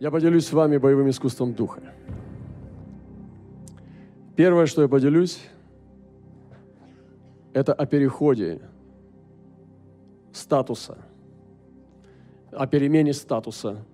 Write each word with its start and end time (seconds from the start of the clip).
Я 0.00 0.10
поделюсь 0.10 0.46
с 0.46 0.52
вами 0.54 0.78
боевым 0.78 1.10
искусством 1.10 1.52
духа. 1.52 1.82
Первое, 4.34 4.64
что 4.64 4.80
я 4.80 4.88
поделюсь, 4.88 5.38
это 7.52 7.74
о 7.74 7.84
переходе 7.84 8.62
статуса, 10.32 10.96
о 12.50 12.66
перемене 12.66 13.12
статуса 13.12 13.84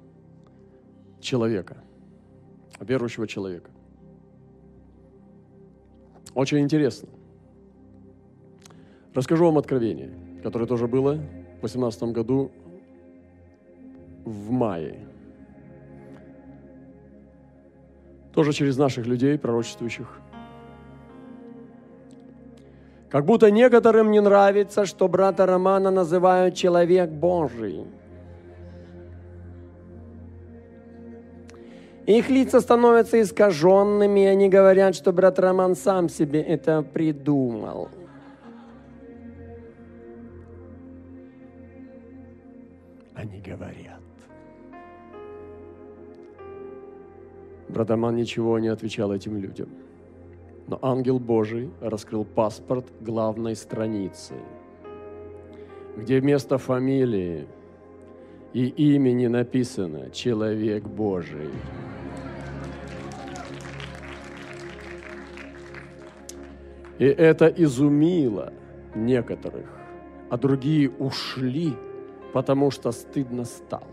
человека, 1.19 1.82
верующего 2.79 3.27
человека. 3.27 3.73
Очень 6.34 6.61
интересно. 6.61 7.09
Расскажу 9.12 9.46
вам 9.46 9.59
откровение, 9.59 10.12
которое 10.45 10.66
тоже 10.66 10.86
было 10.86 11.14
в 11.14 11.61
2018 11.62 12.02
году 12.12 12.52
в 14.25 14.52
мае. 14.52 15.16
Тоже 18.36 18.52
через 18.52 18.76
наших 18.76 19.06
людей, 19.06 19.38
пророчествующих. 19.38 20.20
Как 23.09 23.24
будто 23.24 23.50
некоторым 23.50 24.10
не 24.10 24.20
нравится, 24.20 24.84
что 24.84 25.09
брата 25.09 25.46
Романа 25.46 25.90
называют 25.90 26.54
человек 26.54 27.09
Божий. 27.09 27.86
Их 32.04 32.28
лица 32.28 32.60
становятся 32.60 33.22
искаженными, 33.22 34.20
и 34.20 34.26
они 34.26 34.50
говорят, 34.50 34.95
что 34.95 35.12
брат 35.12 35.38
Роман 35.38 35.74
сам 35.74 36.10
себе 36.10 36.42
это 36.42 36.82
придумал. 36.82 37.88
Они 43.14 43.40
говорят. 43.40 43.96
Брат 47.69 47.91
Роман 47.91 48.16
ничего 48.16 48.59
не 48.59 48.69
отвечал 48.69 49.12
этим 49.12 49.37
людям. 49.38 49.68
Но 50.68 50.79
ангел 50.82 51.18
Божий 51.18 51.71
раскрыл 51.80 52.24
паспорт 52.24 52.87
главной 53.01 53.54
страницы, 53.54 54.35
где 55.96 56.21
вместо 56.21 56.59
фамилии 56.59 57.46
и 58.52 58.66
имени 58.66 59.27
написано 59.27 60.10
«Человек 60.10 60.85
Божий». 60.85 61.51
И 66.99 67.05
это 67.05 67.47
изумило 67.47 68.53
некоторых, 68.94 69.69
а 70.31 70.38
другие 70.38 70.91
ушли, 70.91 71.75
потому 72.33 72.71
что 72.71 72.91
стыдно 72.91 73.44
стало. 73.44 73.84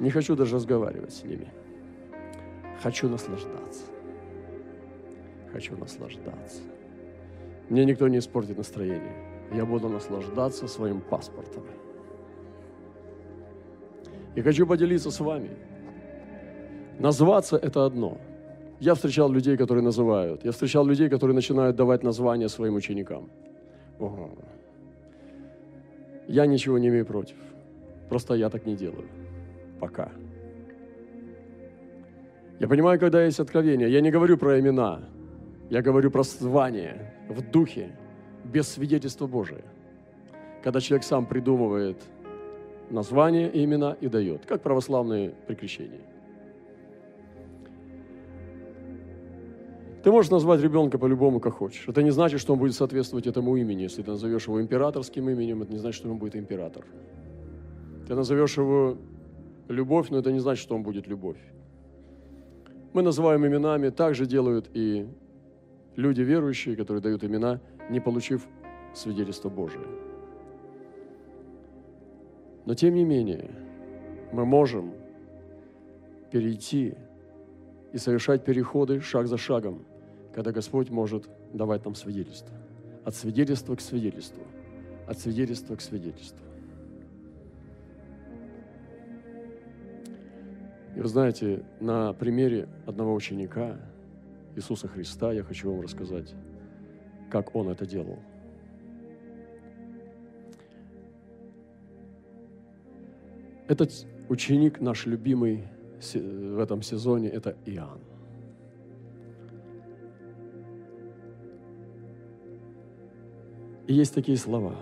Не 0.00 0.10
хочу 0.10 0.34
даже 0.34 0.56
разговаривать 0.56 1.12
с 1.12 1.24
ними. 1.24 1.48
Хочу 2.82 3.08
наслаждаться. 3.08 3.84
Хочу 5.52 5.76
наслаждаться. 5.76 6.62
Мне 7.68 7.84
никто 7.84 8.08
не 8.08 8.18
испортит 8.18 8.58
настроение. 8.58 9.14
Я 9.52 9.64
буду 9.64 9.88
наслаждаться 9.88 10.66
своим 10.66 11.00
паспортом. 11.00 11.64
И 14.34 14.42
хочу 14.42 14.66
поделиться 14.66 15.10
с 15.10 15.20
вами– 15.20 15.50
Назваться– 17.00 17.56
это 17.62 17.86
одно. 17.86 18.18
Я 18.78 18.94
встречал 18.94 19.32
людей, 19.32 19.56
которые 19.56 19.82
называют. 19.82 20.44
Я 20.44 20.50
встречал 20.50 20.84
людей, 20.84 21.08
которые 21.08 21.34
начинают 21.34 21.74
давать 21.76 22.02
названия 22.02 22.48
своим 22.48 22.74
ученикам. 22.74 23.30
Ого. 23.98 24.30
Я 26.28 26.44
ничего 26.44 26.78
не 26.78 26.88
имею 26.88 27.06
против. 27.06 27.36
Просто 28.10 28.34
я 28.34 28.50
так 28.50 28.66
не 28.66 28.76
делаю. 28.76 29.08
Пока. 29.80 30.12
Я 32.58 32.68
понимаю, 32.68 33.00
когда 33.00 33.24
есть 33.24 33.40
откровение. 33.40 33.90
Я 33.90 34.02
не 34.02 34.10
говорю 34.10 34.36
про 34.36 34.60
имена. 34.60 35.00
Я 35.70 35.82
говорю 35.82 36.10
про 36.10 36.22
звание 36.22 37.14
в 37.28 37.40
духе, 37.50 37.96
без 38.44 38.68
свидетельства 38.68 39.26
Божия. 39.26 39.64
Когда 40.62 40.80
человек 40.80 41.04
сам 41.04 41.24
придумывает 41.24 41.96
название 42.90 43.50
имена 43.64 43.96
и 44.00 44.08
дает, 44.08 44.44
как 44.46 44.62
православные 44.62 45.30
прикрещения. 45.46 46.00
Ты 50.02 50.10
можешь 50.10 50.30
назвать 50.30 50.60
ребенка 50.60 50.98
по-любому, 50.98 51.40
как 51.40 51.54
хочешь. 51.54 51.84
Это 51.86 52.02
не 52.02 52.10
значит, 52.10 52.40
что 52.40 52.54
он 52.54 52.58
будет 52.58 52.74
соответствовать 52.74 53.26
этому 53.26 53.56
имени. 53.56 53.82
Если 53.82 54.02
ты 54.02 54.10
назовешь 54.10 54.46
его 54.46 54.60
императорским 54.60 55.28
именем, 55.28 55.62
это 55.62 55.72
не 55.72 55.78
значит, 55.78 56.00
что 56.00 56.10
он 56.10 56.16
будет 56.16 56.36
император. 56.36 56.84
Ты 58.06 58.14
назовешь 58.14 58.56
его 58.56 58.96
любовь, 59.72 60.10
но 60.10 60.18
это 60.18 60.32
не 60.32 60.38
значит, 60.38 60.62
что 60.62 60.74
он 60.74 60.82
будет 60.82 61.06
любовь. 61.06 61.38
Мы 62.92 63.02
называем 63.02 63.46
именами, 63.46 63.90
так 63.90 64.14
же 64.14 64.26
делают 64.26 64.70
и 64.74 65.06
люди 65.96 66.22
верующие, 66.22 66.76
которые 66.76 67.02
дают 67.02 67.24
имена, 67.24 67.60
не 67.88 68.00
получив 68.00 68.46
свидетельство 68.94 69.48
Божие. 69.48 69.86
Но 72.66 72.74
тем 72.74 72.94
не 72.94 73.04
менее, 73.04 73.50
мы 74.32 74.44
можем 74.44 74.92
перейти 76.30 76.94
и 77.92 77.98
совершать 77.98 78.44
переходы 78.44 79.00
шаг 79.00 79.26
за 79.26 79.36
шагом 79.36 79.84
когда 80.34 80.52
Господь 80.52 80.90
может 80.90 81.28
давать 81.52 81.84
нам 81.84 81.94
свидетельство. 81.94 82.56
От 83.04 83.14
свидетельства 83.14 83.74
к 83.74 83.80
свидетельству. 83.80 84.42
От 85.06 85.18
свидетельства 85.18 85.76
к 85.76 85.80
свидетельству. 85.80 86.44
И 91.00 91.02
вы 91.02 91.08
знаете, 91.08 91.64
на 91.80 92.12
примере 92.12 92.68
одного 92.84 93.14
ученика, 93.14 93.78
Иисуса 94.54 94.86
Христа, 94.86 95.32
я 95.32 95.42
хочу 95.42 95.72
вам 95.72 95.80
рассказать, 95.80 96.34
как 97.30 97.56
Он 97.56 97.70
это 97.70 97.86
делал. 97.86 98.18
Этот 103.66 104.06
ученик, 104.28 104.82
наш 104.82 105.06
любимый 105.06 105.68
в 106.12 106.58
этом 106.58 106.82
сезоне, 106.82 107.30
это 107.30 107.56
Иоанн. 107.64 108.00
И 113.86 113.94
есть 113.94 114.14
такие 114.14 114.36
слова. 114.36 114.76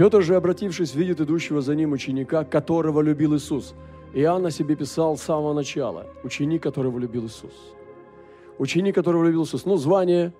Петр 0.00 0.22
же, 0.22 0.34
обратившись, 0.34 0.94
видит 0.94 1.20
идущего 1.20 1.60
за 1.60 1.74
ним 1.74 1.92
ученика, 1.92 2.42
которого 2.42 3.02
любил 3.02 3.36
Иисус. 3.36 3.74
Иоанн 4.14 4.46
о 4.46 4.50
себе 4.50 4.74
писал 4.74 5.18
с 5.18 5.20
самого 5.20 5.52
начала. 5.52 6.06
Ученик, 6.24 6.62
которого 6.62 6.98
любил 6.98 7.26
Иисус. 7.26 7.52
Ученик, 8.56 8.94
которого 8.94 9.24
любил 9.24 9.44
Иисус. 9.44 9.66
Ну, 9.66 9.76
звание 9.76 10.32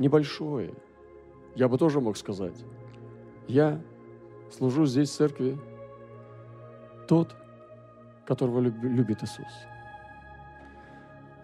небольшое. 0.00 0.74
Я 1.54 1.68
бы 1.68 1.78
тоже 1.78 2.00
мог 2.00 2.16
сказать. 2.16 2.64
Я 3.46 3.80
служу 4.50 4.86
здесь 4.86 5.10
в 5.10 5.14
церкви 5.14 5.56
тот, 7.06 7.32
которого 8.26 8.58
любит 8.58 9.22
Иисус. 9.22 9.52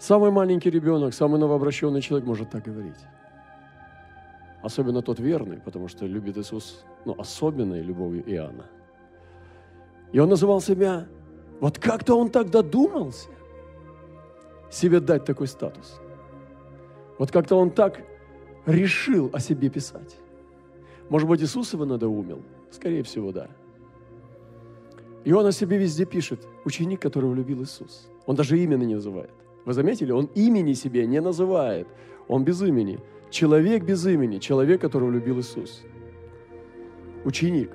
Самый 0.01 0.33
маленький 0.33 0.71
ребенок, 0.71 1.15
самый 1.15 1.39
новообращенный 1.39 2.01
человек 2.01 2.27
может 2.27 2.51
так 2.51 2.65
говорить. 2.65 2.99
Особенно 4.63 5.03
тот 5.03 5.19
верный, 5.19 5.59
потому 5.59 5.89
что 5.89 6.07
любит 6.07 6.37
Иисус, 6.37 6.85
ну, 7.05 7.15
особенной 7.19 7.83
любовью 7.83 8.23
Иоанна. 8.31 8.67
И 10.13 10.19
он 10.19 10.29
называл 10.29 10.61
себя, 10.61 11.07
вот 11.61 11.79
как-то 11.79 12.19
он 12.19 12.31
так 12.31 12.51
додумался 12.51 13.29
себе 14.71 15.01
дать 15.01 15.25
такой 15.25 15.47
статус. 15.47 16.01
Вот 17.19 17.31
как-то 17.31 17.57
он 17.57 17.71
так 17.71 18.03
решил 18.67 19.31
о 19.33 19.41
себе 19.41 19.69
писать. 19.69 20.17
Может 21.09 21.29
быть, 21.29 21.43
Иисус 21.43 21.73
его 21.73 21.85
надоумил? 21.85 22.43
Скорее 22.71 23.03
всего, 23.03 23.33
да. 23.33 23.49
И 25.25 25.33
он 25.33 25.45
о 25.45 25.53
себе 25.53 25.77
везде 25.77 26.05
пишет, 26.05 26.47
ученик, 26.65 27.01
которого 27.01 27.35
любил 27.35 27.63
Иисус. 27.63 28.09
Он 28.27 28.37
даже 28.37 28.59
имени 28.59 28.85
не 28.85 28.95
называет. 28.95 29.33
Вы 29.65 29.75
заметили? 29.75 30.13
Он 30.13 30.27
имени 30.35 30.73
себе 30.73 31.07
не 31.07 31.21
называет. 31.21 31.89
Он 32.29 32.45
без 32.45 32.63
имени. 32.63 33.01
Человек 33.31 33.85
без 33.85 34.05
имени, 34.07 34.39
человек, 34.39 34.81
которого 34.81 35.11
любил 35.11 35.41
Иисус. 35.41 35.83
Ученик. 37.25 37.71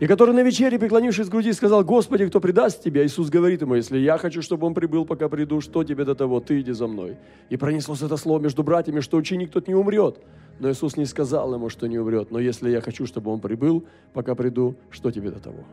И 0.00 0.06
который 0.06 0.34
на 0.34 0.42
вечере, 0.42 0.78
преклонившись 0.78 1.28
к 1.28 1.30
груди, 1.30 1.52
сказал, 1.52 1.84
Господи, 1.84 2.26
кто 2.26 2.40
предаст 2.40 2.82
тебя? 2.82 3.04
Иисус 3.04 3.28
говорит 3.28 3.60
ему, 3.60 3.74
если 3.74 3.98
я 3.98 4.16
хочу, 4.16 4.40
чтобы 4.40 4.66
он 4.66 4.72
прибыл, 4.72 5.04
пока 5.04 5.28
приду, 5.28 5.60
что 5.60 5.84
тебе 5.84 6.04
до 6.04 6.14
того? 6.14 6.40
Ты 6.40 6.60
иди 6.60 6.72
за 6.72 6.86
мной. 6.86 7.18
И 7.50 7.58
пронеслось 7.58 8.00
это 8.00 8.16
слово 8.16 8.40
между 8.40 8.62
братьями, 8.62 9.00
что 9.00 9.18
ученик 9.18 9.50
тот 9.50 9.68
не 9.68 9.74
умрет. 9.74 10.18
Но 10.58 10.70
Иисус 10.70 10.96
не 10.96 11.04
сказал 11.04 11.54
ему, 11.54 11.68
что 11.68 11.86
не 11.86 11.98
умрет. 11.98 12.30
Но 12.30 12.38
если 12.38 12.70
я 12.70 12.80
хочу, 12.80 13.06
чтобы 13.06 13.30
он 13.30 13.40
прибыл, 13.40 13.84
пока 14.14 14.34
приду, 14.34 14.74
что 14.90 15.10
тебе 15.10 15.30
до 15.30 15.38
того? 15.38 15.64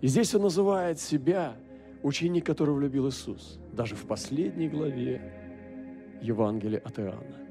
И 0.00 0.06
здесь 0.06 0.32
он 0.34 0.42
называет 0.42 1.00
себя 1.00 1.56
ученик, 2.04 2.46
которого 2.46 2.78
любил 2.78 3.08
Иисус. 3.08 3.58
Даже 3.72 3.96
в 3.96 4.06
последней 4.06 4.68
главе 4.68 5.20
Евангелия 6.22 6.80
от 6.84 7.00
Иоанна. 7.00 7.43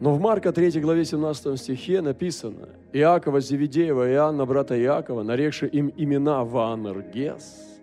Но 0.00 0.14
в 0.14 0.20
Марка 0.20 0.52
3 0.52 0.80
главе 0.80 1.04
17 1.04 1.58
стихе 1.58 2.00
написано, 2.00 2.68
Иакова 2.92 3.40
Зеведеева 3.40 4.08
и 4.08 4.12
Иоанна, 4.12 4.46
брата 4.46 4.80
Иакова, 4.80 5.24
нарекши 5.24 5.66
им 5.66 5.92
имена 5.96 6.44
Ваанергес, 6.44 7.80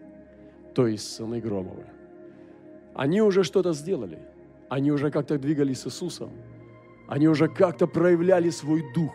то 0.74 0.88
есть 0.88 1.14
сыны 1.14 1.42
Громовы. 1.42 1.86
Они 2.94 3.22
уже 3.22 3.44
что-то 3.44 3.74
сделали. 3.74 4.20
Они 4.70 4.92
уже 4.92 5.12
как-то 5.12 5.38
двигались 5.38 5.82
с 5.82 5.88
Иисусом. 5.88 6.30
Они 7.08 7.28
уже 7.28 7.50
как-то 7.50 7.86
проявляли 7.88 8.50
свой 8.50 8.84
дух. 8.96 9.14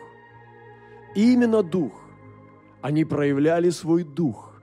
И 1.17 1.33
именно 1.33 1.63
дух. 1.63 1.93
Они 2.83 3.05
проявляли 3.05 3.71
свой 3.71 4.05
дух. 4.05 4.61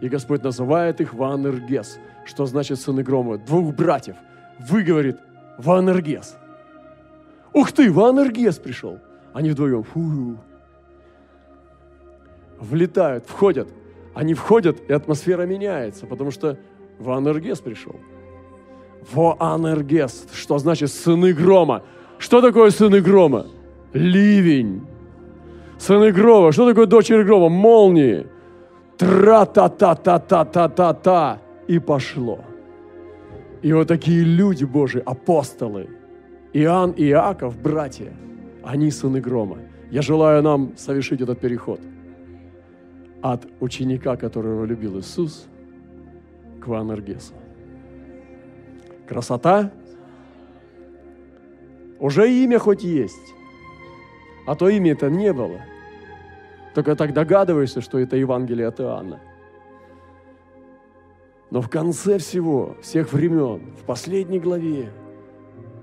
И 0.00 0.08
Господь 0.08 0.44
называет 0.44 1.00
их 1.00 1.14
Ваанергес, 1.14 1.98
что 2.24 2.46
значит 2.46 2.78
сыны 2.78 3.02
Громовы, 3.02 3.38
двух 3.38 3.74
братьев. 3.74 4.16
Вы, 4.60 4.84
говорит, 4.84 5.16
Ваанергес– 5.58 6.36
Ух 7.52 7.72
ты, 7.72 7.92
Ванергес 7.92 8.58
пришел. 8.58 9.00
Они 9.32 9.50
вдвоем, 9.50 9.82
фу, 9.82 10.36
влетают, 12.58 13.24
входят. 13.26 13.68
Они 14.14 14.34
входят, 14.34 14.78
и 14.88 14.92
атмосфера 14.92 15.42
меняется, 15.42 16.06
потому 16.06 16.30
что 16.30 16.56
Ванергес 16.98 17.58
пришел. 17.60 17.96
Воанергес, 19.12 20.26
что 20.32 20.58
значит 20.58 20.92
сыны 20.92 21.32
грома. 21.32 21.82
Что 22.18 22.42
такое 22.42 22.70
сыны 22.70 23.00
грома? 23.00 23.46
Ливень. 23.92 24.86
Сыны 25.78 26.12
грома. 26.12 26.52
Что 26.52 26.68
такое 26.68 26.86
дочери 26.86 27.22
грома? 27.22 27.48
Молнии. 27.48 28.26
Тра-та-та-та-та-та-та-та. 28.98 31.38
И 31.66 31.78
пошло. 31.78 32.40
И 33.62 33.72
вот 33.72 33.88
такие 33.88 34.22
люди 34.22 34.64
Божьи, 34.64 35.02
апостолы– 35.04 35.88
Иоанн 36.52 36.92
и 36.92 37.04
Иаков, 37.08 37.56
братья, 37.60 38.12
они 38.62 38.90
сыны 38.90 39.20
грома. 39.20 39.58
Я 39.90 40.02
желаю 40.02 40.42
нам 40.42 40.76
совершить 40.76 41.20
этот 41.20 41.40
переход 41.40 41.80
от 43.22 43.46
ученика, 43.60 44.16
которого 44.16 44.64
любил 44.64 44.98
Иисус, 44.98 45.46
к 46.60 46.66
Ванергесу. 46.66 47.34
Красота? 49.06 49.70
Уже 51.98 52.32
имя 52.32 52.58
хоть 52.58 52.82
есть, 52.82 53.34
а 54.46 54.54
то 54.54 54.68
имя 54.68 54.92
это 54.92 55.10
не 55.10 55.32
было. 55.32 55.60
Только 56.74 56.96
так 56.96 57.12
догадываешься, 57.12 57.80
что 57.80 57.98
это 57.98 58.16
Евангелие 58.16 58.68
от 58.68 58.80
Иоанна. 58.80 59.20
Но 61.50 61.60
в 61.60 61.68
конце 61.68 62.18
всего, 62.18 62.76
всех 62.80 63.12
времен, 63.12 63.74
в 63.76 63.84
последней 63.84 64.38
главе, 64.38 64.90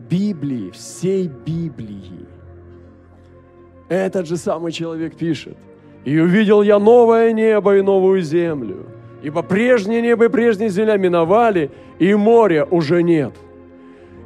Библии, 0.10 0.72
всей 0.72 1.28
Библии. 1.28 2.26
Этот 3.90 4.28
же 4.28 4.38
самый 4.38 4.72
человек 4.72 5.16
пишет, 5.16 5.58
«И 6.06 6.18
увидел 6.20 6.62
я 6.62 6.80
новое 6.80 7.34
небо 7.34 7.78
и 7.78 7.82
новую 7.82 8.22
землю, 8.22 8.86
ибо 9.22 9.42
прежнее 9.42 10.02
небо 10.02 10.26
и 10.26 10.30
прежняя 10.30 10.70
земля 10.70 10.98
миновали, 10.98 11.72
и 12.00 12.14
моря 12.14 12.66
уже 12.70 13.04
нет. 13.04 13.34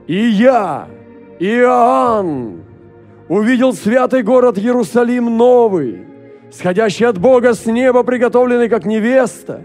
И 0.08 0.16
я, 0.16 0.88
Иоанн, 1.40 2.64
увидел 3.28 3.74
святый 3.74 4.24
город 4.24 4.58
Иерусалим 4.58 5.38
новый, 5.38 6.06
сходящий 6.52 7.06
от 7.06 7.18
Бога 7.18 7.54
с 7.54 7.66
неба, 7.66 8.04
приготовленный 8.04 8.70
как 8.70 8.86
невеста, 8.86 9.64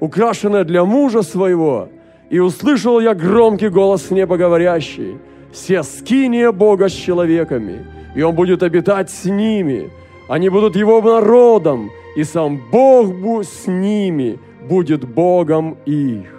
украшенная 0.00 0.64
для 0.64 0.84
мужа 0.84 1.22
своего, 1.22 1.88
и 2.30 2.38
услышал 2.38 2.98
я 3.00 3.14
громкий 3.14 3.68
голос 3.68 4.06
с 4.06 4.10
неба 4.10 4.36
говорящий– 4.36 5.18
все 5.52 5.82
скиния 5.82 6.50
Бога 6.50 6.88
с 6.88 6.92
человеками, 6.92 7.86
и 8.14 8.22
Он 8.22 8.34
будет 8.34 8.62
обитать 8.62 9.10
с 9.10 9.24
ними. 9.24 9.90
Они 10.28 10.48
будут 10.48 10.76
Его 10.76 11.00
народом, 11.00 11.90
и 12.16 12.24
сам 12.24 12.60
Бог 12.70 13.44
с 13.44 13.66
ними 13.66 14.38
будет 14.68 15.04
Богом 15.04 15.76
их. 15.86 16.32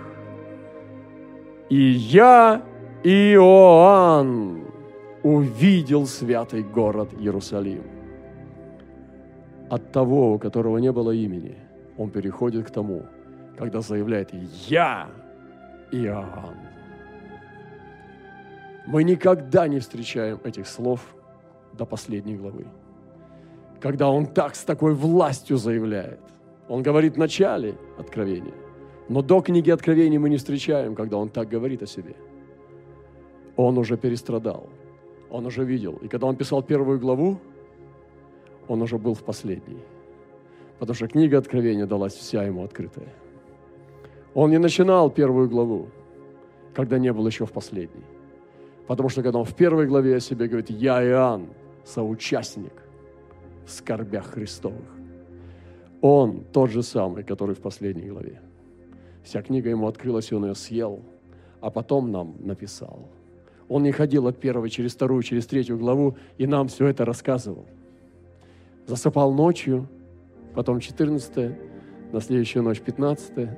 И 1.70 1.92
я, 1.92 2.62
Иоанн, 3.04 4.66
увидел 5.24 6.06
святый 6.06 6.64
город 6.64 7.10
Иерусалим. 7.20 7.84
От 9.70 9.92
того, 9.92 10.34
у 10.34 10.40
которого 10.40 10.78
не 10.78 10.92
было 10.92 11.12
имени, 11.12 11.56
он 11.98 12.10
переходит 12.10 12.68
к 12.68 12.72
тому, 12.72 13.04
когда 13.58 13.82
заявляет 13.82 14.30
«Я 14.68 15.08
Иоанн». 15.92 16.73
Мы 18.86 19.04
никогда 19.04 19.68
не 19.68 19.80
встречаем 19.80 20.40
этих 20.44 20.68
слов 20.68 21.16
до 21.74 21.86
последней 21.86 22.36
главы. 22.36 22.66
Когда 23.80 24.10
он 24.10 24.26
так 24.26 24.56
с 24.56 24.64
такой 24.64 24.94
властью 24.94 25.58
заявляет. 25.58 26.20
Он 26.70 26.82
говорит 26.82 27.16
в 27.16 27.18
начале 27.18 27.76
Откровения, 27.98 28.54
но 29.10 29.22
до 29.22 29.42
книги 29.42 29.70
Откровений 29.70 30.18
мы 30.18 30.30
не 30.30 30.38
встречаем, 30.38 30.96
когда 30.96 31.18
он 31.18 31.30
так 31.30 31.50
говорит 31.50 31.84
о 31.84 31.88
себе. 31.88 32.16
Он 33.58 33.78
уже 33.78 33.98
перестрадал, 33.98 34.70
он 35.30 35.46
уже 35.46 35.66
видел. 35.66 36.00
И 36.02 36.08
когда 36.08 36.28
он 36.28 36.36
писал 36.36 36.64
первую 36.64 37.00
главу, 37.00 37.38
он 38.68 38.82
уже 38.82 38.98
был 38.98 39.14
в 39.14 39.24
последней. 39.24 39.84
Потому 40.80 40.96
что 40.96 41.08
книга 41.08 41.38
Откровения 41.38 41.86
далась 41.86 42.14
вся 42.14 42.44
ему 42.44 42.64
открытая. 42.64 43.14
Он 44.34 44.50
не 44.50 44.58
начинал 44.58 45.10
первую 45.10 45.50
главу, 45.50 45.90
когда 46.74 46.98
не 46.98 47.12
был 47.12 47.28
еще 47.28 47.46
в 47.46 47.52
последней. 47.52 48.13
Потому 48.88 49.10
что 49.10 49.24
когда 49.24 49.40
он 49.40 49.46
в 49.46 49.56
первой 49.56 49.88
главе 49.88 50.18
о 50.18 50.20
себе 50.20 50.48
говорит, 50.48 50.70
я 50.70 51.04
Иоанн, 51.04 51.48
соучастник 51.86 52.74
в 53.66 53.72
скорбях 53.72 54.26
Христовых. 54.26 54.90
Он 56.02 56.44
тот 56.52 56.70
же 56.70 56.84
самый, 56.84 57.24
который 57.24 57.56
в 57.56 57.62
последней 57.62 58.10
главе. 58.10 58.42
Вся 59.24 59.42
книга 59.42 59.70
ему 59.70 59.88
открылась, 59.88 60.32
и 60.32 60.36
он 60.36 60.46
ее 60.46 60.56
съел, 60.56 61.02
а 61.62 61.70
потом 61.70 62.12
нам 62.12 62.36
написал. 62.40 63.08
Он 63.70 63.84
не 63.84 63.94
ходил 63.94 64.28
от 64.28 64.38
первой 64.38 64.70
через 64.70 64.94
вторую, 64.94 65.24
через 65.24 65.46
третью 65.46 65.78
главу, 65.78 66.18
и 66.38 66.46
нам 66.46 66.68
все 66.68 66.88
это 66.88 67.06
рассказывал. 67.06 67.66
Засыпал 68.86 69.32
ночью, 69.34 69.88
потом 70.54 70.82
14 70.82 71.56
на 72.12 72.20
следующую 72.20 72.64
ночь 72.64 72.82
15 72.82 73.50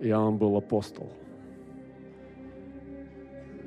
Иоанн 0.00 0.36
был 0.36 0.56
апостол– 0.56 1.08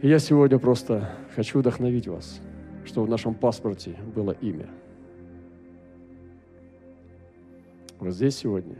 и 0.03 0.09
я 0.09 0.19
сегодня 0.19 0.59
просто 0.59 1.09
хочу 1.33 1.59
вдохновить 1.59 2.09
вас, 2.09 2.41
что 2.83 3.03
в 3.03 3.09
нашем 3.09 3.33
паспорте 3.33 3.95
было 4.13 4.31
имя. 4.31 4.67
Вот 7.99 8.11
здесь 8.11 8.35
сегодня. 8.35 8.75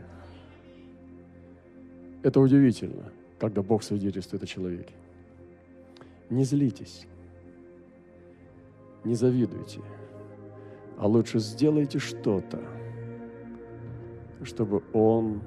Это 2.22 2.40
удивительно, 2.40 3.10
когда 3.38 3.62
Бог 3.62 3.82
свидетельствует 3.82 4.42
о 4.42 4.46
человеке. 4.46 4.92
Не 6.28 6.44
злитесь, 6.44 7.06
не 9.02 9.14
завидуйте, 9.14 9.80
а 10.98 11.08
лучше 11.08 11.38
сделайте 11.38 12.00
что-то, 12.00 12.62
чтобы 14.42 14.82
Он 14.92 15.40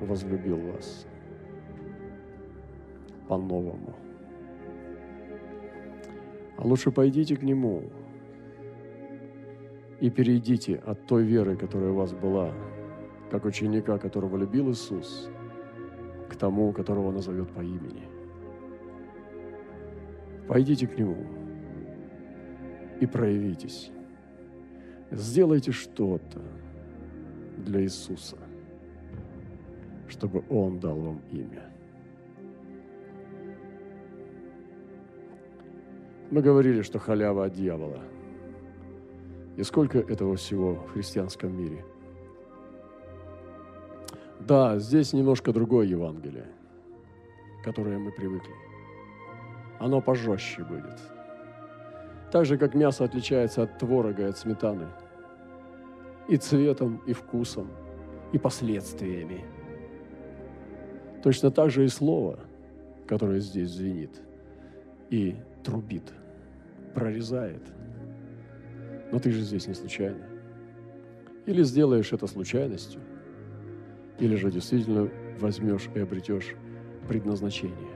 возлюбил 0.00 0.58
вас 0.58 1.06
по-новому. 3.26 3.96
А 6.62 6.64
лучше 6.64 6.92
пойдите 6.92 7.36
к 7.36 7.42
Нему 7.42 7.82
и 9.98 10.08
перейдите 10.10 10.76
от 10.76 11.04
той 11.08 11.24
веры, 11.24 11.56
которая 11.56 11.90
у 11.90 11.96
вас 11.96 12.12
была, 12.12 12.54
как 13.32 13.46
ученика, 13.46 13.98
которого 13.98 14.36
любил 14.36 14.70
Иисус, 14.70 15.28
к 16.28 16.36
тому, 16.36 16.72
которого 16.72 17.10
назовет 17.10 17.50
по 17.50 17.62
имени. 17.62 18.04
Пойдите 20.46 20.86
к 20.86 20.96
Нему 20.96 21.26
и 23.00 23.06
проявитесь. 23.06 23.90
Сделайте 25.10 25.72
что-то 25.72 26.40
для 27.58 27.82
Иисуса, 27.82 28.36
чтобы 30.06 30.44
Он 30.48 30.78
дал 30.78 30.94
вам 30.94 31.22
имя. 31.32 31.72
Мы 36.32 36.40
говорили, 36.40 36.80
что 36.80 36.98
халява 36.98 37.44
от 37.44 37.52
дьявола. 37.52 38.00
И 39.58 39.62
сколько 39.64 39.98
этого 39.98 40.36
всего 40.36 40.76
в 40.76 40.92
христианском 40.94 41.54
мире? 41.54 41.84
Да, 44.40 44.78
здесь 44.78 45.12
немножко 45.12 45.52
другое 45.52 45.84
Евангелие, 45.84 46.46
которое 47.62 47.98
мы 47.98 48.12
привыкли. 48.12 48.54
Оно 49.78 50.00
пожестче 50.00 50.64
будет. 50.64 50.98
Так 52.30 52.46
же, 52.46 52.56
как 52.56 52.72
мясо 52.74 53.04
отличается 53.04 53.64
от 53.64 53.78
творога 53.78 54.22
и 54.22 54.30
от 54.30 54.38
сметаны. 54.38 54.88
И 56.28 56.38
цветом, 56.38 57.02
и 57.04 57.12
вкусом, 57.12 57.68
и 58.32 58.38
последствиями. 58.38 59.44
Точно 61.22 61.50
так 61.50 61.68
же 61.68 61.84
и 61.84 61.88
слово, 61.88 62.38
которое 63.06 63.40
здесь 63.40 63.68
звенит 63.68 64.22
и 65.10 65.36
трубит– 65.62 66.10
прорезает. 66.94 67.62
Но 69.10 69.18
ты 69.18 69.30
же 69.30 69.42
здесь 69.42 69.66
не 69.66 69.74
случайно. 69.74 70.24
Или 71.46 71.62
сделаешь 71.62 72.12
это 72.12 72.26
случайностью, 72.26 73.00
или 74.18 74.36
же 74.36 74.50
действительно 74.50 75.10
возьмешь 75.40 75.88
и 75.94 75.98
обретешь 75.98 76.54
предназначение. 77.08 77.91